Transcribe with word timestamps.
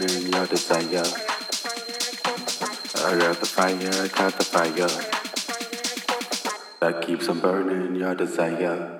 burning 0.00 0.32
your 0.32 0.46
desire. 0.46 1.04
I 2.96 3.18
got 3.18 3.36
the 3.38 3.46
fire, 3.46 3.76
I 3.76 4.08
got 4.08 4.32
the 4.38 4.44
fire. 4.44 4.88
That 6.80 7.02
keeps 7.06 7.28
on 7.28 7.40
burning 7.40 7.96
your 7.96 8.14
desire. 8.14 8.99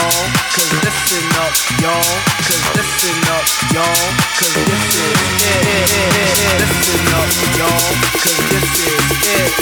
Y'all. 0.00 0.24
Cause 0.54 0.72
listen 0.84 1.24
up, 1.44 1.52
y'all. 1.80 2.12
Cause 2.46 2.64
listen 2.76 3.18
up, 3.36 3.44
y'all. 3.74 4.06
Cause 4.38 4.56
this 4.68 4.84
is 4.96 5.20
it. 5.44 5.68
Listen 6.60 7.04
up, 7.20 7.28
y'all. 7.60 7.92
Cause 8.22 8.40
this 8.50 8.68
is 8.80 9.04
it. 9.36 9.52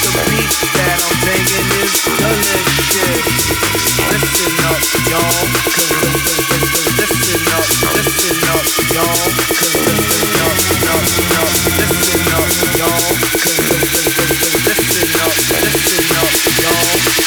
The 0.00 0.10
beat 0.28 0.52
that 0.76 0.96
I'm 1.04 1.14
banging 1.24 1.68
is 1.84 1.92
shit. 2.92 3.24
Listen 4.08 4.54
up, 4.72 4.80
y'all. 5.10 5.44
Cause 5.74 5.92
listen 6.94 7.44
up, 7.52 7.68
listen 7.92 8.40
up, 8.52 8.64
y'all. 8.94 9.28
Cause 9.58 9.76
listen 9.84 10.32
up, 10.44 10.56
no, 10.84 10.96
no, 11.34 11.44
listen 11.76 12.24
up, 12.32 12.48
y'all. 12.80 13.10
Cause 13.42 13.60
listen 13.68 14.08
up, 15.20 15.34
listen 15.64 16.08
up, 16.16 16.34
y'all. 16.62 17.24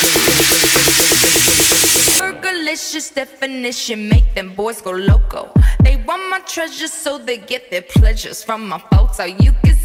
Fergalicious 2.47 3.13
definition 3.13 4.07
make 4.07 4.33
them 4.33 4.53
boys 4.55 4.81
go 4.81 4.91
loco. 4.91 5.51
They 5.83 5.97
want 5.97 6.29
my 6.29 6.39
treasures 6.39 6.93
so 6.93 7.17
they 7.17 7.37
get 7.37 7.69
their 7.69 7.81
pleasures 7.81 8.41
from 8.41 8.69
my 8.69 8.79
photo. 8.89 9.25
You 9.25 9.51
can, 9.65 9.75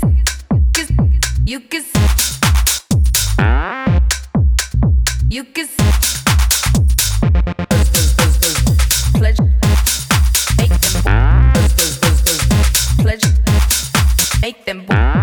kiss, 0.73 0.93
you 1.45 1.59
can, 1.59 1.83
see, 1.83 2.01
you 5.29 5.43
can. 5.43 5.67
Pleasure, 9.15 9.53
make 10.57 10.71
them 10.81 11.03
pleasure, 13.03 13.35
make 14.41 14.65
them 14.65 14.87
pleasure, 14.87 15.22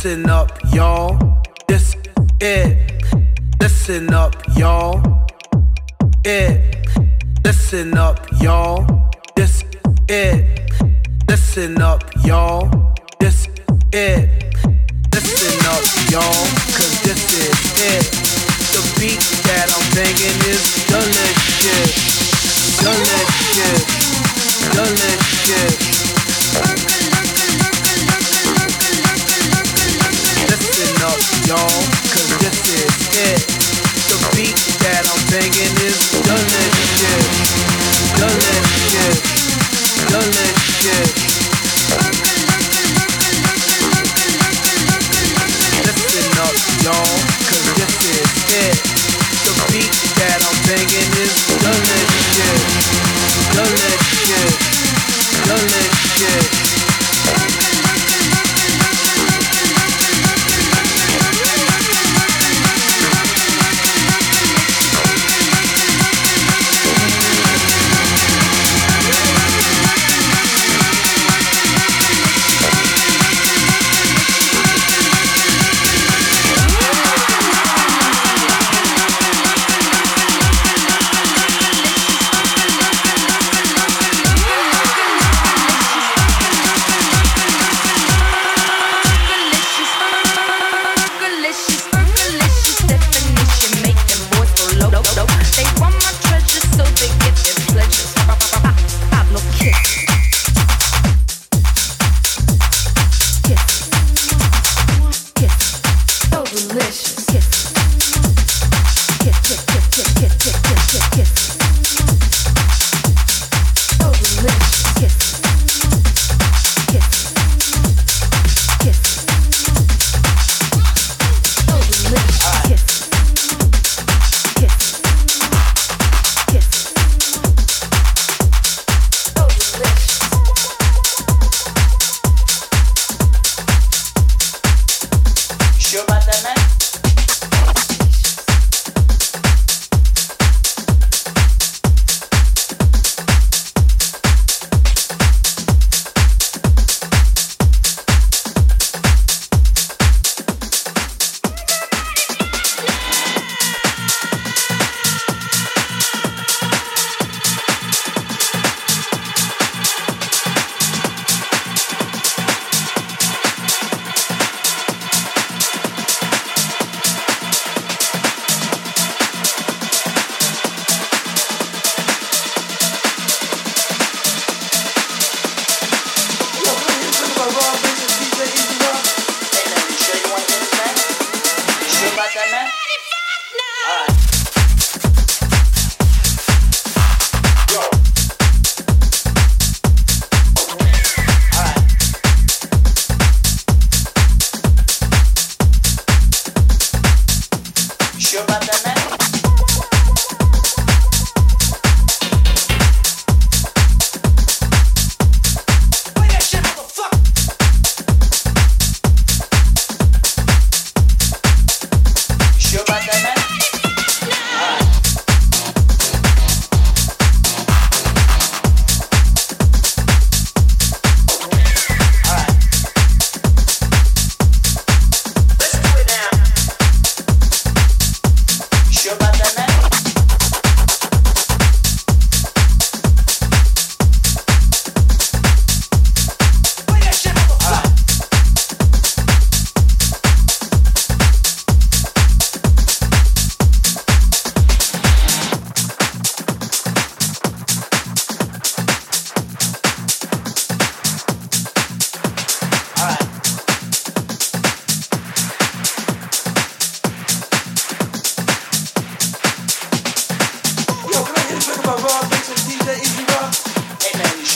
Listen 0.00 0.30
up, 0.30 0.52
y'all. 0.72 1.42
This 1.66 1.96
it. 2.40 3.02
Listen 3.60 4.14
up, 4.14 4.36
y'all. 4.56 5.26
It. 6.24 6.86
Listen 7.44 7.98
up, 7.98 8.24
y'all. 8.40 8.86
This 9.34 9.64
it. 10.08 10.70
Listen 11.28 11.82
up, 11.82 12.04
y'all. 12.24 12.94
This 13.18 13.48
it. 13.92 14.54
Listen 15.12 15.66
up, 15.66 15.82
y'all. 16.12 16.46
Cause 16.78 17.02
this 17.02 17.34
is 17.34 17.58
it. 17.82 18.06
The 18.70 18.82
beat 19.00 19.18
that 19.50 19.66
I'm 19.66 19.82
banging 19.96 20.38
is 20.46 20.86
the 20.86 21.00
lit 21.00 21.38
shit. 21.58 22.18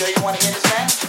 sure 0.02 0.10
you 0.16 0.24
want 0.24 0.36
to 0.40 0.46
hear 0.46 0.54
this 0.54 0.64
man? 0.74 1.01